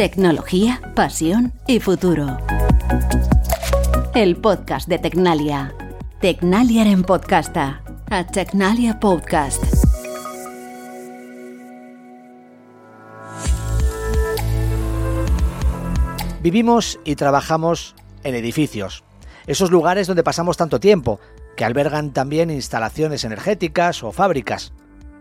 [0.00, 2.38] Tecnología, pasión y futuro.
[4.14, 5.74] El podcast de Tecnalia.
[6.22, 7.82] Tecnalia en podcasta.
[8.08, 9.62] A Tecnalia Podcast.
[16.42, 17.94] Vivimos y trabajamos
[18.24, 19.04] en edificios,
[19.46, 21.20] esos lugares donde pasamos tanto tiempo,
[21.58, 24.72] que albergan también instalaciones energéticas o fábricas.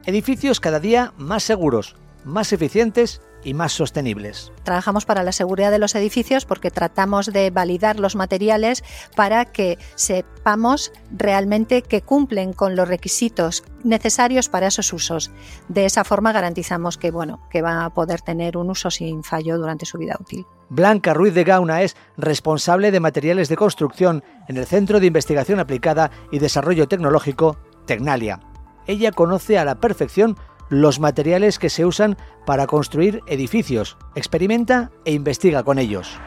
[0.05, 4.51] Edificios cada día más seguros, más eficientes y más sostenibles.
[4.63, 8.83] Trabajamos para la seguridad de los edificios porque tratamos de validar los materiales
[9.15, 15.31] para que sepamos realmente que cumplen con los requisitos necesarios para esos usos.
[15.67, 19.57] De esa forma garantizamos que bueno, que va a poder tener un uso sin fallo
[19.57, 20.45] durante su vida útil.
[20.69, 25.59] Blanca Ruiz de Gauna es responsable de materiales de construcción en el Centro de Investigación
[25.59, 28.39] Aplicada y Desarrollo Tecnológico Tecnalia.
[28.85, 30.35] Ella conoce a la perfección
[30.69, 36.17] los materiales que se usan para construir edificios, experimenta e investiga con ellos.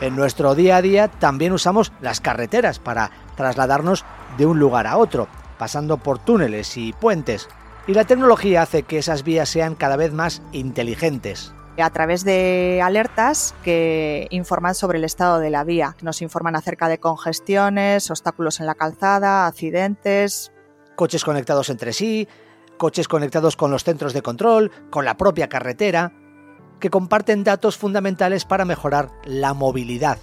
[0.00, 4.04] En nuestro día a día también usamos las carreteras para trasladarnos
[4.36, 7.48] de un lugar a otro, pasando por túneles y puentes,
[7.86, 11.52] y la tecnología hace que esas vías sean cada vez más inteligentes
[11.82, 15.96] a través de alertas que informan sobre el estado de la vía.
[16.02, 20.52] Nos informan acerca de congestiones, obstáculos en la calzada, accidentes,
[20.98, 22.26] coches conectados entre sí,
[22.76, 26.12] coches conectados con los centros de control, con la propia carretera,
[26.80, 30.18] que comparten datos fundamentales para mejorar la movilidad.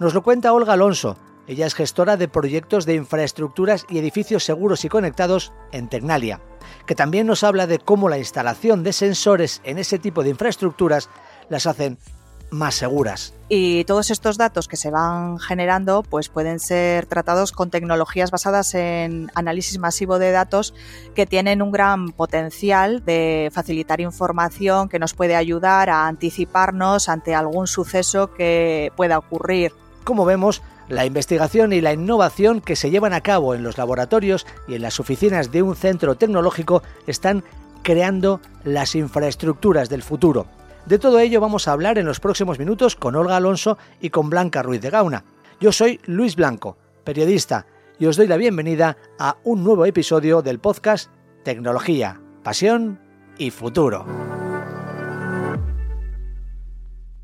[0.00, 4.84] Nos lo cuenta Olga Alonso, ella es gestora de proyectos de infraestructuras y edificios seguros
[4.84, 6.40] y conectados en Tecnalia,
[6.86, 11.08] que también nos habla de cómo la instalación de sensores en ese tipo de infraestructuras
[11.48, 11.98] las hacen
[12.50, 13.34] más seguras.
[13.48, 18.74] Y todos estos datos que se van generando pues pueden ser tratados con tecnologías basadas
[18.74, 20.74] en análisis masivo de datos
[21.14, 27.34] que tienen un gran potencial de facilitar información que nos puede ayudar a anticiparnos ante
[27.34, 29.72] algún suceso que pueda ocurrir.
[30.04, 34.46] Como vemos, la investigación y la innovación que se llevan a cabo en los laboratorios
[34.66, 37.44] y en las oficinas de un centro tecnológico están
[37.82, 40.46] creando las infraestructuras del futuro.
[40.86, 44.30] De todo ello vamos a hablar en los próximos minutos con Olga Alonso y con
[44.30, 45.24] Blanca Ruiz de Gauna.
[45.60, 47.66] Yo soy Luis Blanco, periodista,
[47.98, 51.10] y os doy la bienvenida a un nuevo episodio del podcast
[51.44, 52.98] Tecnología, Pasión
[53.36, 54.06] y Futuro.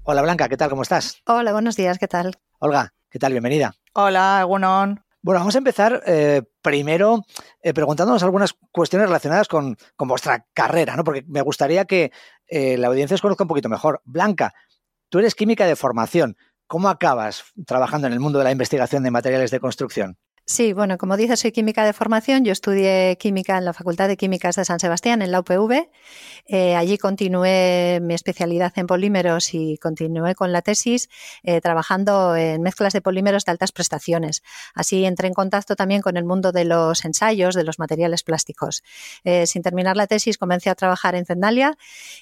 [0.04, 0.70] Hola Blanca, ¿qué tal?
[0.70, 1.22] ¿Cómo estás?
[1.26, 2.34] Hola, buenos días, ¿qué tal?
[2.58, 3.32] Olga, ¿qué tal?
[3.32, 3.74] Bienvenida.
[3.94, 5.06] Hola, Egunon.
[5.26, 7.24] Bueno, vamos a empezar eh, primero
[7.60, 11.02] eh, preguntándonos algunas cuestiones relacionadas con, vuestra carrera, ¿no?
[11.02, 12.12] Porque me gustaría que
[12.48, 14.00] eh, la audiencia os conozca un poquito mejor.
[14.04, 14.54] Blanca,
[15.08, 16.36] tú eres química de formación.
[16.66, 20.18] ¿Cómo acabas trabajando en el mundo de la investigación de materiales de construcción?
[20.48, 22.44] Sí, bueno, como dices, soy química de formación.
[22.44, 25.90] Yo estudié química en la Facultad de Químicas de San Sebastián, en la UPV.
[26.46, 31.08] Eh, allí continué mi especialidad en polímeros y continué con la tesis
[31.42, 34.44] eh, trabajando en mezclas de polímeros de altas prestaciones.
[34.72, 38.84] Así entré en contacto también con el mundo de los ensayos de los materiales plásticos.
[39.24, 41.76] Eh, sin terminar la tesis, comencé a trabajar en Zendalia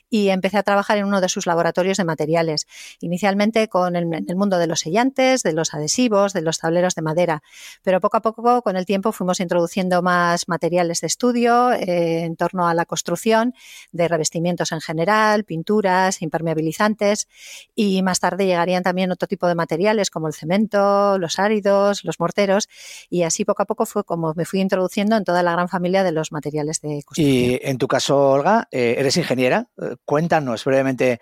[0.09, 2.67] y empecé a trabajar en uno de sus laboratorios de materiales.
[3.01, 7.03] Inicialmente con el, el mundo de los sellantes, de los adhesivos, de los tableros de
[7.03, 7.43] madera,
[7.83, 12.37] pero poco a poco, con el tiempo, fuimos introduciendo más materiales de estudio eh, en
[12.37, 13.55] torno a la construcción
[13.93, 17.29] de revestimientos en general, pinturas, impermeabilizantes
[17.75, 22.21] y más tarde llegarían también otro tipo de materiales como el cemento, los áridos, los
[22.21, 22.69] morteros
[23.11, 26.05] y así poco a poco fue como me fui introduciendo en toda la gran familia
[26.05, 27.29] de los materiales de construcción.
[27.29, 29.69] Y en tu caso, Olga, eh, eres ingeniera.
[29.81, 31.21] Eh, cuéntanos brevemente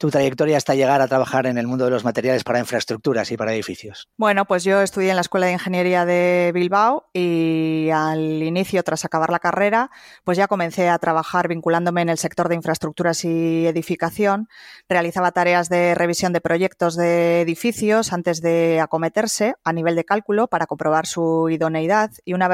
[0.00, 3.36] tu trayectoria hasta llegar a trabajar en el mundo de los materiales para infraestructuras y
[3.36, 4.08] para edificios?
[4.16, 9.04] Bueno, pues yo estudié en la Escuela de Ingeniería de Bilbao y al inicio, tras
[9.04, 9.90] acabar la carrera,
[10.24, 14.48] pues ya comencé a trabajar vinculándome en el sector de infraestructuras y edificación.
[14.88, 20.48] Realizaba tareas de revisión de proyectos de edificios antes de acometerse a nivel de cálculo
[20.48, 22.48] para comprobar su idoneidad y una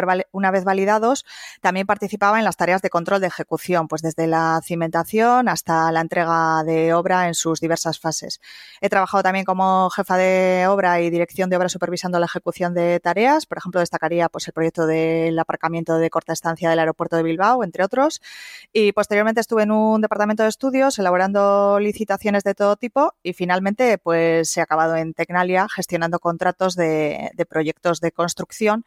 [0.50, 1.24] vez, validados,
[1.60, 6.00] también participaba en las tareas de control de ejecución, pues desde la cimentación hasta la
[6.00, 8.40] entrega de obra en sus diversas fases.
[8.80, 12.98] He trabajado también como jefa de obra y dirección de obra supervisando la ejecución de
[12.98, 13.46] tareas.
[13.46, 17.62] Por ejemplo, destacaría pues, el proyecto del aparcamiento de corta estancia del aeropuerto de Bilbao,
[17.62, 18.20] entre otros.
[18.72, 23.98] Y posteriormente estuve en un departamento de estudios elaborando licitaciones de todo tipo y finalmente
[23.98, 28.84] pues he acabado en Tecnalia gestionando contratos de, proyectos de construcción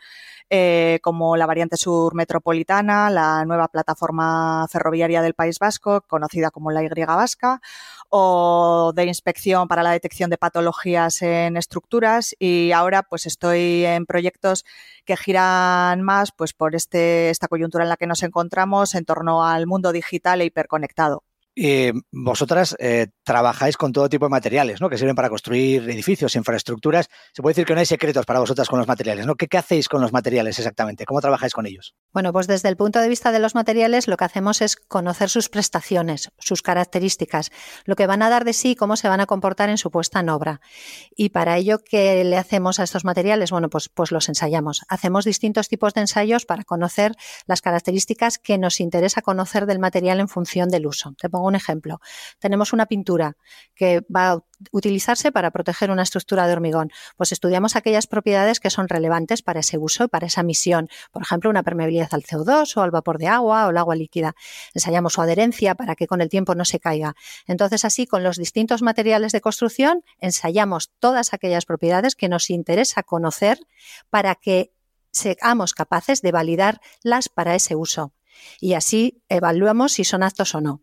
[0.50, 6.72] eh, como la variante sur metropolitana, la nueva plataforma ferroviaria del País Vasco, conocida como
[6.72, 7.62] la Y Vasca,
[8.10, 14.06] o de inspección para la detección de patologías en estructuras y ahora pues estoy en
[14.06, 14.66] proyectos
[15.06, 19.46] que giran más pues por este, esta coyuntura en la que nos encontramos en torno
[19.46, 21.24] al mundo digital e hiperconectado.
[21.62, 24.90] Eh, vosotras eh, trabajáis con todo tipo de materiales, ¿no?
[24.90, 27.10] Que sirven para construir edificios, infraestructuras.
[27.34, 29.36] Se puede decir que no hay secretos para vosotras con los materiales, ¿no?
[29.36, 31.04] ¿Qué, ¿Qué, hacéis con los materiales exactamente?
[31.04, 31.96] ¿Cómo trabajáis con ellos?
[32.14, 35.30] Bueno, pues desde el punto de vista de los materiales, lo que hacemos es conocer
[35.30, 37.52] sus prestaciones, sus características,
[37.84, 40.22] lo que van a dar de sí, cómo se van a comportar en su puesta
[40.22, 40.62] en obra.
[41.14, 43.52] Y para ello, ¿qué le hacemos a estos materiales?
[43.52, 44.84] Bueno, pues, pues los ensayamos.
[44.88, 47.18] Hacemos distintos tipos de ensayos para conocer
[47.48, 51.16] las características que nos interesa conocer del material en función del uso.
[51.20, 52.00] Te pongo un ejemplo.
[52.40, 53.36] Tenemos una pintura
[53.76, 56.92] que va a utilizarse para proteger una estructura de hormigón.
[57.18, 60.90] Pues estudiamos aquellas propiedades que son relevantes para ese uso y para esa misión.
[61.12, 64.36] Por ejemplo, una permeabilidad al CO2 o al vapor de agua o el agua líquida.
[64.74, 67.16] Ensayamos su adherencia para que con el tiempo no se caiga.
[67.48, 73.04] Entonces, así, con los distintos materiales de construcción, ensayamos todas aquellas propiedades que nos interesa
[73.04, 73.60] conocer
[74.10, 74.72] para que
[75.12, 78.14] seamos capaces de validarlas para ese uso.
[78.60, 80.82] Y así evaluamos si son aptos o no.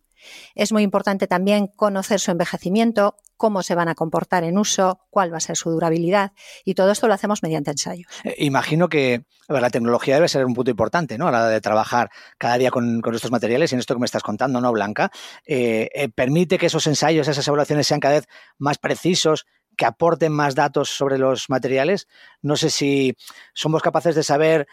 [0.55, 5.33] Es muy importante también conocer su envejecimiento, cómo se van a comportar en uso, cuál
[5.33, 6.33] va a ser su durabilidad
[6.65, 8.11] y todo esto lo hacemos mediante ensayos.
[8.25, 11.29] Eh, imagino que la tecnología debe ser un punto importante ¿no?
[11.29, 14.07] a la hora de trabajar cada día con, estos materiales y en esto que me
[14.07, 15.11] estás contando, ¿no, Blanca?
[15.45, 18.29] Eh, eh, permite que esos ensayos, esas evaluaciones sean cada vez
[18.59, 19.47] más precisos,
[19.77, 22.09] que aporten más datos sobre los materiales.
[22.41, 23.15] No sé si
[23.53, 24.67] somos capaces de saber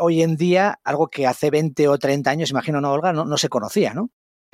[0.00, 3.12] hoy en día algo que hace 20 o 30 años, imagino, ¿no, Olga?
[3.12, 4.08] No, no se conocía, ¿no?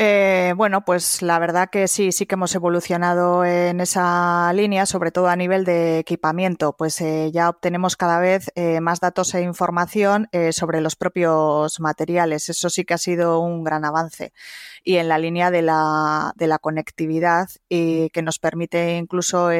[0.04, 5.12] Eh, bueno, pues la verdad que sí, sí que hemos evolucionado en esa línea, sobre
[5.12, 9.42] todo a nivel de equipamiento, pues eh, ya obtenemos cada vez eh, más datos e
[9.42, 12.48] información sobre los propios materiales.
[12.48, 14.32] Eso sí que ha sido un gran avance.
[14.82, 19.50] Y en la línea de la, de la conectividad, y que nos permite incluso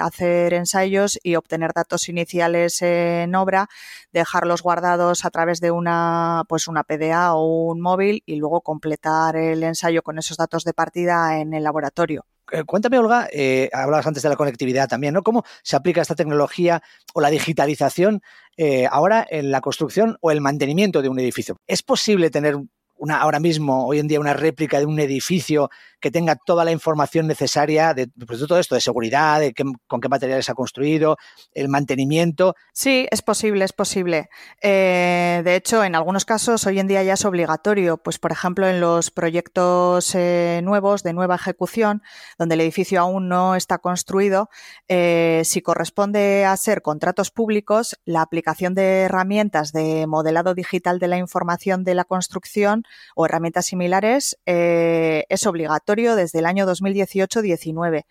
[0.00, 3.68] hacer ensayos y obtener datos iniciales en obra,
[4.12, 9.36] dejarlos guardados a través de una, pues una PDA o un móvil y luego completar
[9.36, 12.26] el ensayo con esos datos de partida en el laboratorio.
[12.50, 15.22] Eh, cuéntame, Olga, eh, hablabas antes de la conectividad también, ¿no?
[15.22, 16.82] ¿Cómo se aplica esta tecnología
[17.14, 18.22] o la digitalización
[18.56, 21.56] eh, ahora en la construcción o el mantenimiento de un edificio?
[21.66, 22.56] ¿Es posible tener
[22.96, 26.70] una, ahora mismo, hoy en día, una réplica de un edificio que tenga toda la
[26.70, 29.54] información necesaria de, pues, todo esto, de seguridad, de
[29.86, 31.16] con qué materiales ha construido,
[31.52, 32.54] el mantenimiento.
[32.72, 34.28] Sí, es posible, es posible.
[34.62, 38.68] Eh, de hecho, en algunos casos hoy en día ya es obligatorio, pues por ejemplo
[38.68, 42.02] en los proyectos eh, nuevos de nueva ejecución,
[42.38, 44.48] donde el edificio aún no está construido,
[44.88, 51.08] eh, si corresponde a ser contratos públicos, la aplicación de herramientas de modelado digital de
[51.08, 52.84] la información de la construcción
[53.16, 58.04] o herramientas similares es obligatorio desde el año 2018-19.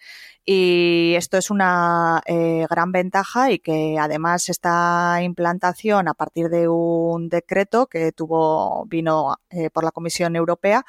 [0.45, 6.67] Y esto es una eh, gran ventaja y que además esta implantación a partir de
[6.67, 10.85] un decreto que tuvo, vino eh, por la Comisión Europea,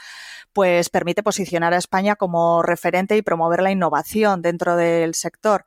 [0.55, 5.67] pues permite posicionar a España como referente y promover la innovación dentro del sector.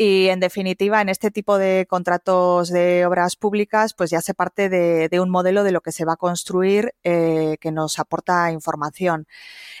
[0.00, 4.68] Y en definitiva, en este tipo de contratos de obras públicas, pues ya se parte
[4.68, 9.26] de, un modelo de lo que se va a construir eh, que nos aporta información.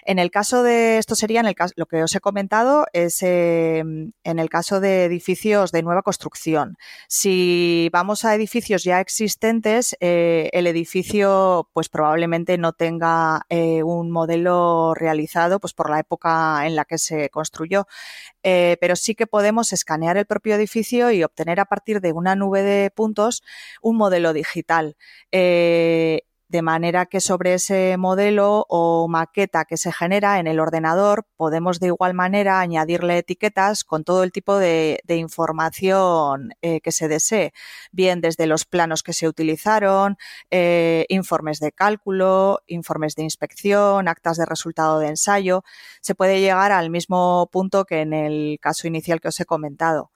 [0.04, 3.22] En el caso de, esto sería en el caso, lo que os he comentado, es
[3.22, 6.78] eh, en el caso de edificios de nueva construcción.
[7.06, 14.94] Si vamos a edificios ya existentes, eh, el edificio pues probablemente no tenga un modelo
[14.94, 17.86] realizado pues por la época en la que se construyó.
[18.42, 22.62] pero sí que podemos escanear el propio edificio y obtener a partir de una nube
[22.62, 23.42] de puntos
[23.82, 24.96] un modelo digital.
[25.32, 31.26] Eh, de manera que sobre ese modelo o maqueta que se genera en el ordenador
[31.36, 37.08] podemos de igual manera añadirle etiquetas con todo el tipo de, información eh, que se
[37.08, 37.52] desee,
[37.92, 40.16] bien desde los planos que se utilizaron,
[40.50, 45.64] eh, informes de cálculo, informes de inspección, actas de resultado de ensayo.
[46.00, 50.10] Se puede llegar al mismo punto que en el caso inicial que os he comentado.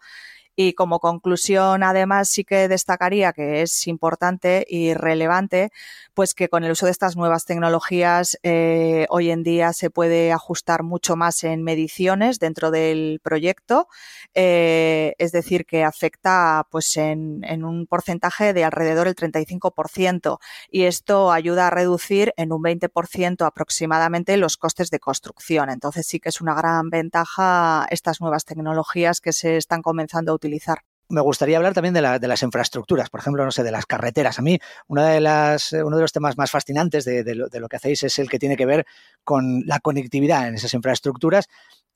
[0.54, 5.70] Y como conclusión, además, sí que destacaría que es importante y relevante,
[6.14, 10.30] pues que con el uso de estas nuevas tecnologías eh, hoy en día se puede
[10.30, 13.88] ajustar mucho más en mediciones dentro del proyecto,
[14.34, 20.38] eh, es decir, que afecta pues en, un porcentaje de alrededor del 35%
[20.70, 25.70] y esto ayuda a reducir en un 20% aproximadamente los costes de construcción.
[25.70, 30.34] Entonces sí que es una gran ventaja estas nuevas tecnologías que se están comenzando a
[30.42, 30.82] utilizar
[31.12, 34.38] me gustaría hablar también de, las infraestructuras, por ejemplo, no sé, de las carreteras.
[34.38, 34.58] A mí,
[34.88, 38.30] una de las, uno de los temas más fascinantes de, lo, que hacéis es el
[38.30, 38.86] que tiene que ver
[39.22, 41.48] con la conectividad en esas infraestructuras.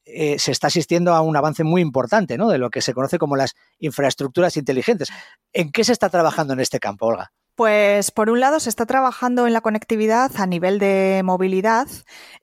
[0.05, 3.37] Eh, se está asistiendo a un avance muy importante de lo que se conoce como
[3.37, 5.09] las infraestructuras inteligentes.
[5.55, 7.33] ¿En qué se está trabajando en este campo, Olga?
[7.57, 11.89] Pues por un lado se está trabajando en la conectividad a nivel de movilidad.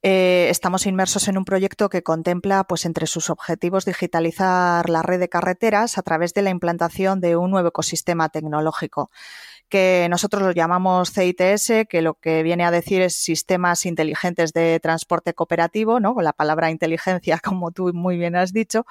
[0.01, 5.19] Eh, estamos inmersos en un proyecto que contempla, pues, entre sus objetivos, digitalizar la red
[5.19, 9.11] de carreteras a través de la implantación de un nuevo ecosistema tecnológico
[9.69, 14.79] que nosotros lo llamamos CITS, que lo que viene a decir es sistemas inteligentes de
[14.79, 16.13] transporte cooperativo, ¿no?
[16.13, 18.85] Con la palabra inteligencia, como tú muy bien has dicho,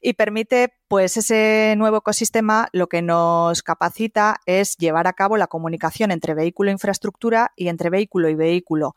[0.00, 5.46] y permite, pues, ese nuevo ecosistema lo que nos capacita es llevar a cabo la
[5.46, 8.94] comunicación entre vehículo e infraestructura y entre vehículo y vehículo.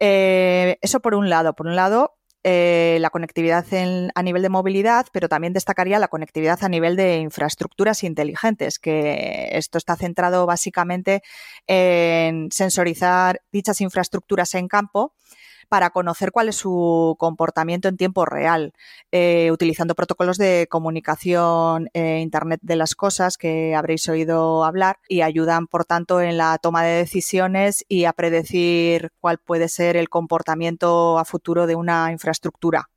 [0.00, 1.54] Eh, eso por un lado.
[1.54, 2.15] Por un lado,
[2.48, 3.66] eh, la conectividad
[4.14, 9.48] a nivel de movilidad, pero también destacaría la conectividad a nivel de infraestructuras inteligentes, que
[9.50, 11.22] esto está centrado básicamente
[11.66, 15.12] en sensorizar dichas infraestructuras en campo
[15.68, 18.72] para conocer cuál es su comportamiento en tiempo real,
[19.12, 25.22] eh, utilizando protocolos de comunicación eh, Internet de las cosas que habréis oído hablar y
[25.22, 30.08] ayudan, por tanto, en la toma de decisiones y a predecir cuál puede ser el
[30.08, 32.88] comportamiento a futuro de una infraestructura.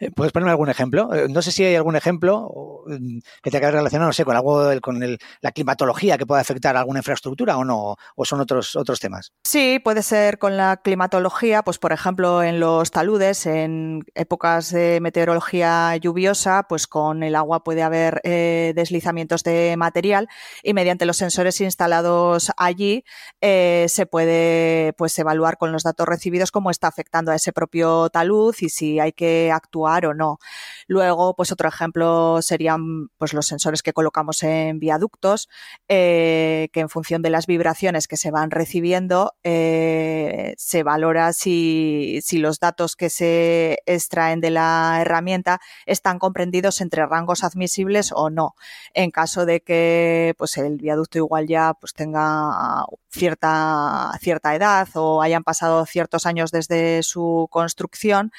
[0.00, 1.12] Eh, ¿Puedes ponerme algún ejemplo?
[1.14, 4.36] Eh, no sé si hay algún ejemplo mm, que tenga que relacionar, no sé, con
[4.36, 5.00] algo con
[5.40, 9.32] la climatología que pueda afectar a alguna infraestructura o no, o son otros, otros temas.
[9.44, 14.98] Sí, puede ser con la climatología, pues por ejemplo en los taludes, en épocas de
[15.00, 20.28] meteorología lluviosa, pues con el agua puede haber eh, deslizamientos de material
[20.62, 23.04] y mediante los sensores instalados allí
[23.40, 28.54] se puede pues evaluar con los datos recibidos cómo está afectando a ese propio talud
[28.60, 30.38] y si hay que actuar o no.
[30.86, 35.48] Luego, pues otro ejemplo serían pues, los sensores que colocamos en viaductos,
[35.88, 42.20] eh, que en función de las vibraciones que se van recibiendo, eh, se valora si,
[42.22, 48.30] si los datos que se extraen de la herramienta están comprendidos entre rangos admisibles o
[48.30, 48.54] no.
[48.94, 55.22] En caso de que pues, el viaducto igual ya pues, tenga cierta, cierta edad o
[55.22, 58.32] hayan pasado ciertos años desde su construcción,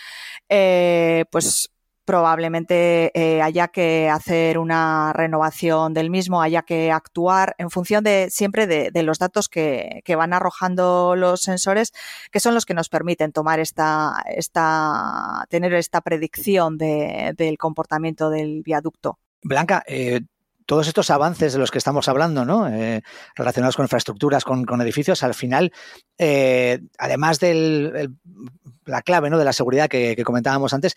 [0.50, 1.70] eh, pues
[2.06, 8.30] probablemente eh, haya que hacer una renovación del mismo, haya que actuar en función de
[8.30, 11.92] siempre de, los datos que, van arrojando los sensores,
[12.32, 18.62] que son los que nos permiten tomar esta, esta tener esta predicción del comportamiento del
[18.64, 19.20] viaducto.
[19.44, 20.22] Blanca, eh,
[20.66, 22.68] todos estos avances de los que estamos hablando, ¿no?
[22.68, 23.02] Eh,
[23.36, 25.72] relacionados con infraestructuras, con, edificios, al final,
[26.98, 28.10] además de
[28.86, 29.38] la clave ¿no?
[29.38, 30.96] de la seguridad que comentábamos antes,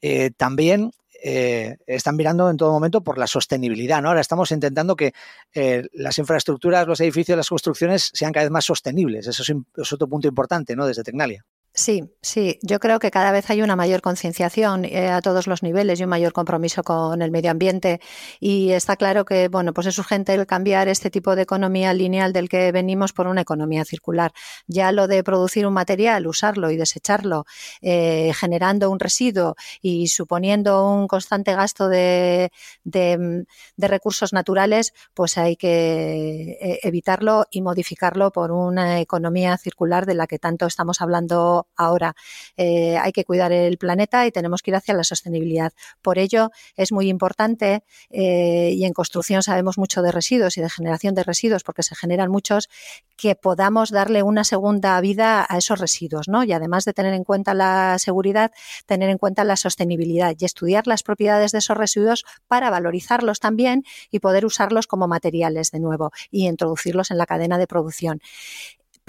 [0.00, 4.00] eh, también eh, están mirando en todo momento por la sostenibilidad.
[4.00, 4.08] ¿no?
[4.08, 5.12] Ahora estamos intentando que
[5.52, 9.26] eh, las infraestructuras, los edificios, las construcciones sean cada vez más sostenibles.
[9.26, 10.86] Eso es, es otro punto importante ¿no?
[10.86, 11.44] desde Tecnalia.
[11.74, 15.62] Sí, sí, yo creo que cada vez hay una mayor concienciación eh, a todos los
[15.62, 18.00] niveles y un mayor compromiso con el medio ambiente
[18.40, 22.32] y está claro que, bueno, pues es urgente el cambiar este tipo de economía lineal
[22.32, 24.32] del que venimos por una economía circular.
[24.66, 27.44] Ya lo de producir un material, usarlo y desecharlo,
[27.80, 32.50] eh, generando un residuo y suponiendo un constante gasto de,
[32.82, 33.46] de,
[33.76, 40.26] recursos naturales, pues hay que eh, evitarlo y modificarlo por una economía circular de la
[40.26, 42.14] que tanto estamos hablando ahora.
[42.56, 45.72] Eh, hay que cuidar el planeta y tenemos que ir hacia la sostenibilidad.
[46.02, 50.70] Por ello, es muy importante, eh, y en construcción sabemos mucho de residuos y de
[50.70, 52.68] generación de residuos, porque se generan muchos,
[53.16, 56.44] que podamos darle una segunda vida a esos residuos, ¿no?
[56.44, 58.52] Y además de tener en cuenta la seguridad,
[58.86, 63.84] tener en cuenta la sostenibilidad y estudiar las propiedades de esos residuos para valorizarlos también
[64.10, 68.20] y poder usarlos como materiales de nuevo y introducirlos en la cadena de producción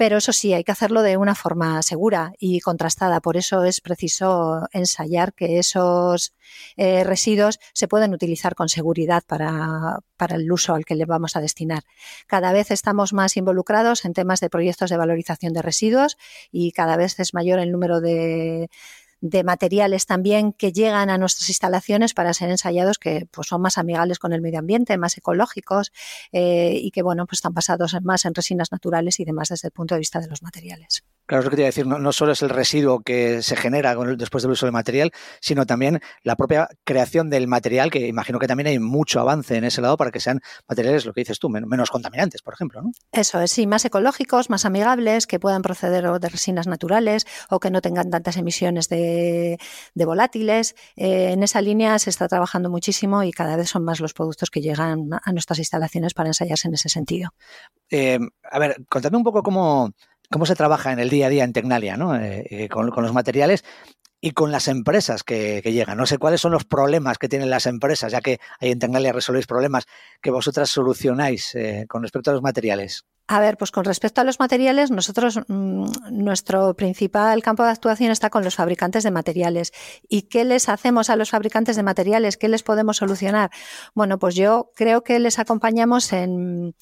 [0.00, 3.20] pero eso sí, hay que hacerlo de una forma segura y contrastada.
[3.20, 6.34] Por eso es preciso ensayar que esos
[6.78, 11.36] eh, residuos se pueden utilizar con seguridad para, para el uso al que le vamos
[11.36, 11.82] a destinar.
[12.26, 16.16] Cada vez estamos más involucrados en temas de proyectos de valorización de residuos
[16.50, 18.70] y cada vez es mayor el número de
[19.20, 23.78] de materiales también que llegan a nuestras instalaciones para ser ensayados que pues, son más
[23.78, 25.92] amigables con el medio ambiente, más ecológicos
[26.32, 29.72] eh, y que bueno, pues están basados más en resinas naturales y demás desde el
[29.72, 31.04] punto de vista de los materiales.
[31.26, 33.54] Claro, es lo que te iba a decir, no, solo es el residuo que se
[33.54, 38.40] genera después del uso del material, sino también la propia creación del material, que imagino
[38.40, 41.38] que también hay mucho avance en ese lado para que sean materiales, lo que dices
[41.38, 42.82] tú, menos contaminantes, por ejemplo.
[42.82, 42.90] ¿no?
[43.12, 47.70] Eso es, sí, más ecológicos, más amigables, que puedan proceder de resinas naturales o que
[47.70, 49.09] no tengan tantas emisiones de,
[49.94, 50.74] volátiles.
[50.96, 54.50] Eh, en esa línea se está trabajando muchísimo y cada vez son más los productos
[54.50, 57.30] que llegan a nuestras instalaciones para ensayarse en ese sentido.
[57.90, 58.18] Eh,
[58.50, 59.92] a ver, contadme un poco cómo
[60.30, 62.14] cómo se trabaja en el día a día en Tecnalia, ¿no?
[62.14, 63.64] Eh, con, los materiales
[64.20, 65.98] y con las empresas que, llegan.
[65.98, 69.12] No sé cuáles son los problemas que tienen las empresas, ya que ahí en Tecnalia
[69.12, 69.86] resolvéis problemas
[70.22, 71.56] que vosotras solucionáis
[71.88, 73.06] con respecto a los materiales.
[73.32, 78.10] A ver, pues con respecto a los materiales, nosotros, mm, nuestro principal campo de actuación
[78.10, 79.70] está con los fabricantes de materiales.
[80.08, 82.36] ¿Y qué les hacemos a los fabricantes de materiales?
[82.36, 83.50] ¿Qué les podemos solucionar?
[83.94, 86.74] Bueno, pues yo creo que les acompañamos en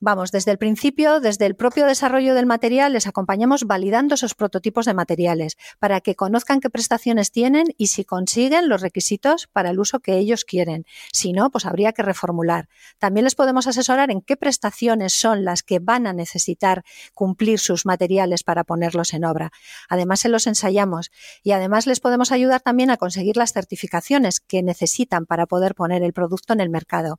[0.00, 4.86] Vamos, desde el principio, desde el propio desarrollo del material, les acompañamos validando esos prototipos
[4.86, 9.80] de materiales para que conozcan qué prestaciones tienen y si consiguen los requisitos para el
[9.80, 10.86] uso que ellos quieren.
[11.12, 12.68] Si no, pues habría que reformular.
[13.00, 17.84] También les podemos asesorar en qué prestaciones son las que van a necesitar cumplir sus
[17.84, 19.50] materiales para ponerlos en obra.
[19.88, 21.10] Además, se los ensayamos
[21.42, 26.04] y además les podemos ayudar también a conseguir las certificaciones que necesitan para poder poner
[26.04, 27.18] el producto en el mercado.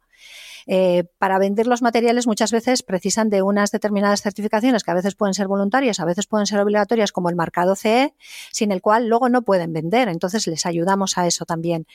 [0.66, 5.16] Eh, para vender los materiales muchas veces precisan de unas determinadas certificaciones que a veces
[5.16, 8.14] pueden ser voluntarias, a veces pueden ser obligatorias, como el marcado CE,
[8.52, 10.08] sin el cual luego no pueden vender.
[10.08, 11.86] Entonces les ayudamos a eso también.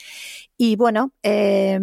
[0.56, 1.80] Y bueno, eh,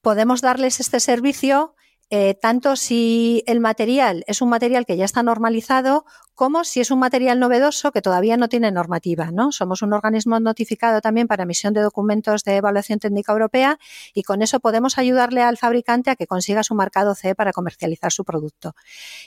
[0.00, 1.74] podemos darles este servicio
[2.08, 6.04] eh, tanto si el material es un material que ya está normalizado
[6.36, 9.30] como si es un material novedoso que todavía no tiene normativa.
[9.32, 9.52] ¿no?
[9.52, 13.78] Somos un organismo notificado también para emisión de documentos de evaluación técnica europea
[14.12, 18.12] y con eso podemos ayudarle al fabricante a que consiga su marcado CE para comercializar
[18.12, 18.74] su producto.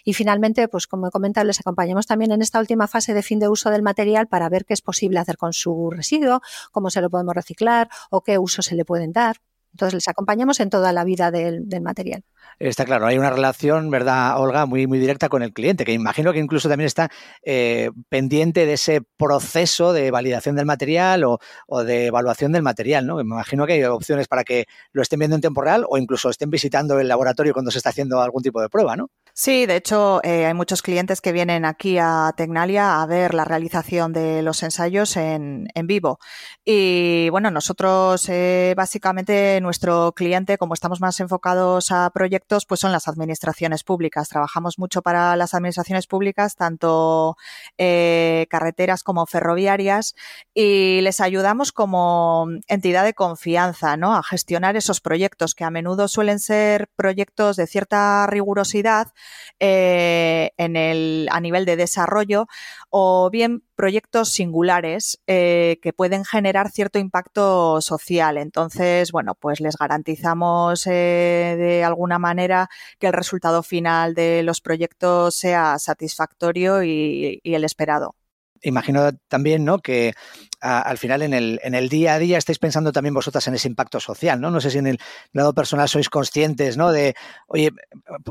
[0.03, 3.39] Y finalmente, pues como he comentado, les acompañamos también en esta última fase de fin
[3.39, 7.01] de uso del material para ver qué es posible hacer con su residuo, cómo se
[7.01, 9.37] lo podemos reciclar o qué usos se le pueden dar.
[9.73, 12.23] Entonces les acompañamos en toda la vida del, material.
[12.57, 14.65] Está claro, hay una relación, ¿verdad, Olga?
[14.65, 17.09] Muy, muy directa con el cliente, que imagino que incluso también está
[17.43, 21.39] eh, pendiente de ese proceso de validación del material o,
[21.83, 23.15] de evaluación del material, ¿no?
[23.15, 26.29] Me imagino que hay opciones para que lo estén viendo en tiempo real o incluso
[26.29, 29.09] estén visitando el laboratorio cuando se está haciendo algún tipo de prueba, ¿no?
[29.33, 33.45] Sí, de hecho, eh, hay muchos clientes que vienen aquí a Tecnalia a ver la
[33.45, 36.19] realización de los ensayos en, vivo.
[36.65, 42.91] Y bueno, nosotros eh, básicamente nuestro cliente, como estamos más enfocados a proyectos, pues son
[42.91, 44.29] las administraciones públicas.
[44.29, 47.37] Trabajamos mucho para las administraciones públicas, tanto
[47.77, 50.15] eh, carreteras como ferroviarias,
[50.53, 54.15] y les ayudamos como entidad de confianza, ¿no?
[54.15, 59.13] A gestionar esos proyectos que a menudo suelen ser proyectos de cierta rigurosidad
[59.59, 62.47] eh, en el, a nivel de desarrollo
[62.89, 68.37] o bien proyectos singulares eh, que pueden generar cierto impacto social.
[68.37, 72.67] Entonces, bueno, pues les garantizamos eh, de alguna manera
[72.99, 78.15] que el resultado final de los proyectos sea satisfactorio y el esperado
[78.61, 79.79] imagino también, ¿no?
[79.79, 80.13] Que
[80.59, 83.69] al final en el, en el día a día estáis pensando también vosotras en ese
[83.69, 84.51] impacto social, ¿no?
[84.51, 84.99] No sé si en el
[85.31, 86.91] lado personal sois conscientes, ¿no?
[86.91, 87.15] De,
[87.47, 87.71] oye,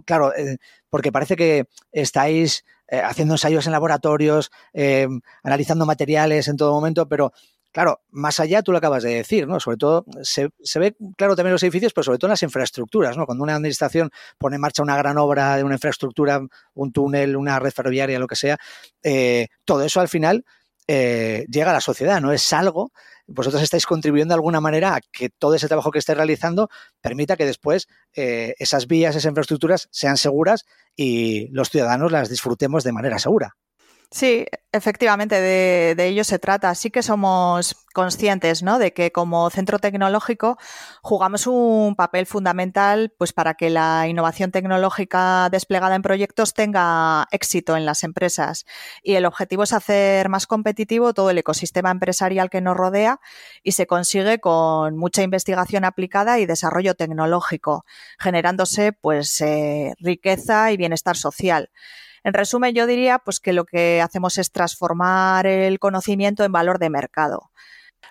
[0.05, 0.59] claro, eh,
[0.91, 5.07] porque parece que estáis eh, haciendo ensayos en laboratorios, eh,
[5.43, 7.33] analizando materiales en todo momento, pero
[7.71, 9.61] Claro, más allá tú lo acabas de decir, ¿no?
[9.61, 10.49] Sobre todo se,
[10.79, 13.27] ve claro también los edificios, pero sobre todo en las infraestructuras, ¿no?
[13.27, 16.41] Cuando una administración pone en marcha una gran obra de una infraestructura,
[16.75, 18.57] un túnel, una red ferroviaria, lo que sea,
[19.03, 20.47] eh, todo eso al final
[20.89, 22.33] llega a la sociedad, ¿no?
[22.33, 22.91] Es algo,
[23.29, 26.69] vosotros estáis contribuyendo de alguna manera a que todo ese trabajo que estáis realizando
[27.01, 30.65] permita que después eh, esas vías, esas infraestructuras sean seguras
[30.97, 33.57] y los ciudadanos las disfrutemos de manera segura.
[34.11, 36.75] Sí, efectivamente, de, ello se trata.
[36.75, 38.79] Sí que somos conscientes ¿no?
[38.79, 40.57] de que como centro tecnológico
[41.03, 47.77] jugamos un papel fundamental pues, para que la innovación tecnológica desplegada en proyectos tenga éxito
[47.77, 48.65] en las empresas.
[49.03, 53.21] Y el objetivo es hacer más competitivo todo el ecosistema empresarial que nos rodea
[53.63, 57.85] y se consigue con mucha investigación aplicada y desarrollo tecnológico,
[58.19, 61.71] generándose pues, eh, riqueza y bienestar social.
[62.25, 66.79] En resumen, yo diría pues que lo que hacemos es transformar el conocimiento en valor
[66.79, 67.51] de mercado.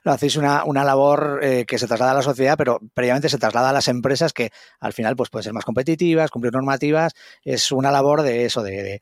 [0.04, 3.70] Lo hacéis una, labor eh, que se traslada a la sociedad, pero previamente se traslada
[3.70, 7.14] a las empresas que al final pues, pueden ser más competitivas, cumplir normativas.
[7.44, 9.02] Es una labor de eso, de,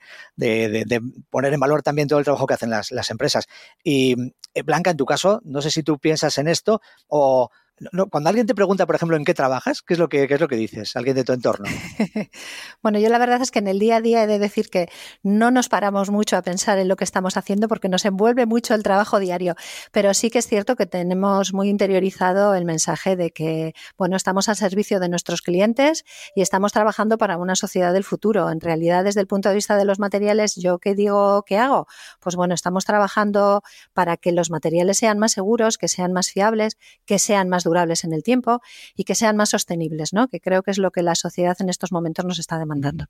[1.29, 3.45] poner en valor también todo el trabajo que hacen las, las empresas.
[3.83, 4.15] Y
[4.53, 7.49] eh, Blanca, en tu caso, no sé si tú piensas en esto o
[8.09, 10.47] cuando alguien te pregunta, por ejemplo, en qué trabajas, ¿qué es lo que, es lo
[10.47, 10.95] que dices?
[10.95, 11.65] Alguien de tu entorno.
[12.81, 14.87] bueno, yo la verdad es que en el día a día he de decir que
[15.23, 18.75] no nos paramos mucho a pensar en lo que estamos haciendo porque nos envuelve mucho
[18.75, 19.55] el trabajo diario.
[19.91, 24.47] Pero sí que es cierto que tenemos muy interiorizado el mensaje de que, bueno, estamos
[24.47, 28.49] al servicio de nuestros clientes y estamos trabajando para una sociedad del futuro.
[28.49, 31.87] En realidad, desde el punto de vista de los materiales, ¿yo qué digo qué hago?
[32.21, 36.77] Pues bueno, estamos trabajando para que los materiales sean más seguros, que sean más fiables,
[37.05, 38.61] que sean más durables en el tiempo
[38.95, 40.29] y que sean más sostenibles, ¿no?
[40.29, 43.07] que creo que es lo que la sociedad en estos momentos nos está demandando.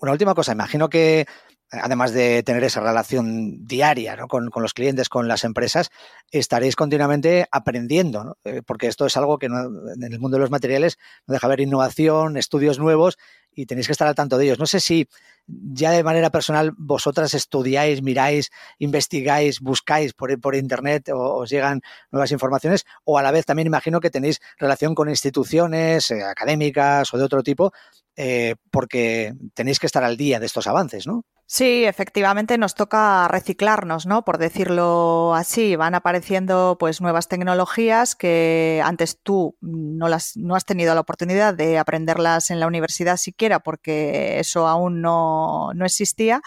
[0.00, 1.26] Una última cosa, imagino que
[1.70, 5.90] además de tener esa relación diaria con, los clientes, con las empresas,
[6.30, 10.98] estaréis continuamente aprendiendo, eh, porque esto es algo que en el mundo de los materiales
[11.26, 13.18] no deja ver innovación, estudios nuevos
[13.52, 14.58] y tenéis que estar al tanto de ellos.
[14.58, 15.08] No sé si
[15.46, 21.82] ya de manera personal vosotras estudiáis, miráis, investigáis, buscáis por, por Internet o os llegan
[22.10, 27.12] nuevas informaciones o a la vez también imagino que tenéis relación con instituciones eh, académicas
[27.14, 27.72] o de otro tipo
[28.16, 31.24] eh, porque tenéis que estar al día de estos avances, ¿no?
[31.48, 34.24] Sí, efectivamente nos toca reciclarnos, ¿no?
[34.24, 40.64] Por decirlo así, van apareciendo pues nuevas tecnologías que antes tú no las no has
[40.64, 46.42] tenido la oportunidad de aprenderlas en la universidad siquiera porque eso aún no, no existía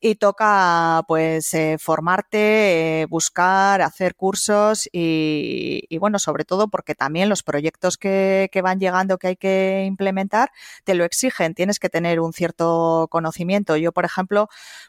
[0.00, 6.94] y toca pues eh, formarte, eh, buscar, hacer cursos y, y, bueno, sobre todo porque
[6.94, 10.50] también los proyectos que, que van llegando que hay que implementar
[10.84, 13.76] te lo exigen, tienes que tener un cierto conocimiento.
[13.76, 14.43] Yo, por ejemplo,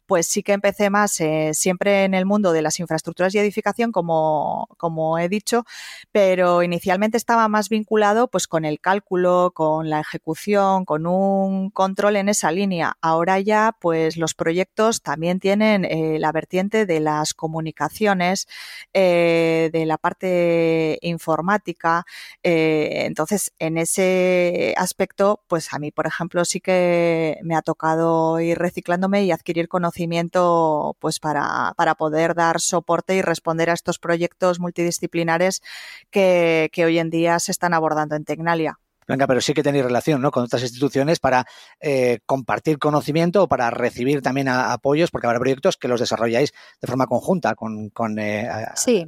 [0.05, 3.91] pues sí que empecé más eh, siempre en el mundo de las infraestructuras y edificación,
[3.91, 5.65] como, como he dicho,
[6.11, 12.17] pero inicialmente estaba más vinculado pues con el cálculo, con la ejecución, con un control
[12.17, 12.97] en esa línea.
[13.01, 18.47] Ahora ya, pues los proyectos también tienen eh, la vertiente de las comunicaciones,
[18.93, 22.05] eh, de la parte informática.
[22.43, 28.57] entonces, en ese aspecto, pues a mí, por ejemplo, sí que me ha tocado ir
[28.57, 34.59] reciclándome y adquirir conocimiento pues para, para poder dar soporte y responder a estos proyectos
[34.59, 35.61] multidisciplinares
[36.09, 38.79] que, que hoy en día se están abordando en Tecnalia.
[39.07, 40.31] Blanca, pero sí que tenéis relación ¿no?
[40.31, 41.45] con otras instituciones para
[41.79, 46.87] eh, compartir conocimiento o para recibir también apoyos, porque habrá proyectos que los desarrolláis de
[46.87, 48.49] forma conjunta con, con eh,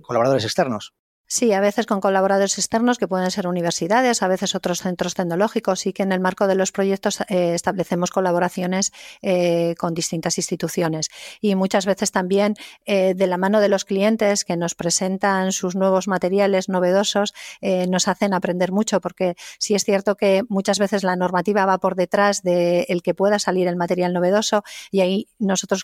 [0.01, 0.93] colaboradores externos.
[1.29, 5.85] Sí, a veces con colaboradores externos que pueden ser universidades, a veces otros centros tecnológicos
[5.85, 11.09] y que en el marco de los proyectos eh, establecemos colaboraciones eh, con distintas instituciones.
[11.41, 15.75] Y muchas veces también eh, de la mano de los clientes que nos presentan sus
[15.75, 21.15] nuevos materiales novedosos, nos hacen aprender mucho porque sí es cierto que muchas veces la
[21.15, 25.83] normativa va por detrás de el que pueda salir el material novedoso y ahí nosotros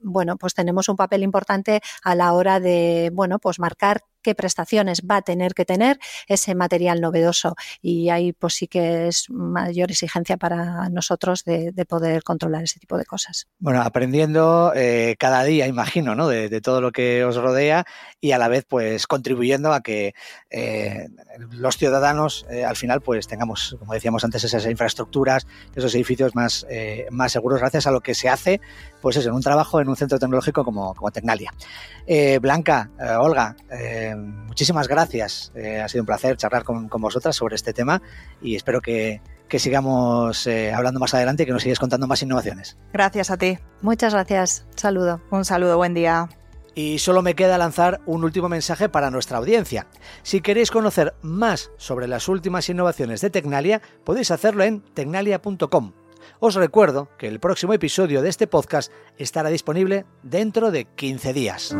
[0.00, 5.02] bueno, pues tenemos un papel importante a la hora de, bueno, pues marcar qué prestaciones
[5.08, 9.92] va a tener que tener ese material novedoso y ahí pues sí que es mayor
[9.92, 13.46] exigencia para nosotros de, poder controlar ese tipo de cosas.
[13.60, 16.26] Bueno, aprendiendo eh, cada día, imagino, ¿no?
[16.26, 17.84] De, todo lo que os rodea
[18.20, 20.14] y a la vez pues contribuyendo a que
[20.50, 21.06] eh,
[21.50, 26.66] los ciudadanos eh, al final pues tengamos, como decíamos antes, esas infraestructuras, esos edificios más,
[27.10, 28.60] más seguros gracias a lo que se hace
[29.00, 31.52] pues eso, en un trabajo en un centro tecnológico como, como Tecnalia.
[32.40, 33.54] Blanca, Olga,
[34.16, 35.52] muchísimas gracias.
[35.54, 38.02] Eh, ha sido un placer charlar con, vosotras sobre este tema
[38.40, 39.20] y espero que,
[39.58, 42.76] sigamos eh, hablando más adelante y que nos sigas contando más innovaciones.
[42.92, 43.58] Gracias a ti.
[43.82, 44.66] Muchas gracias.
[44.76, 45.20] Saludo.
[45.30, 46.28] Un saludo, buen día.
[46.74, 49.86] Y solo me queda lanzar un último mensaje para nuestra audiencia.
[50.22, 55.92] Si queréis conocer más sobre las últimas innovaciones de Tecnalia, podéis hacerlo en tecnalia.com.
[56.38, 61.74] Os recuerdo que el próximo episodio de este podcast estará disponible dentro de 15 días.